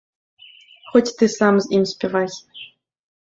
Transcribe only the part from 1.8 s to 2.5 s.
спявай!